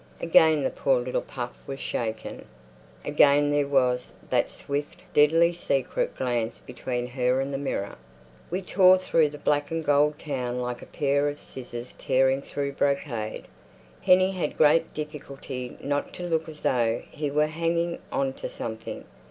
[0.19, 2.45] Again the poor little puff was shaken;
[3.05, 7.95] again there was that swift, deadly secret glance between her and the mirror.
[8.49, 12.71] We tore through the black and gold town like a pair of scissors tearing through
[12.71, 13.43] brocade.
[14.01, 19.05] Hennie had great difficulty not to look as though he were hanging on to something.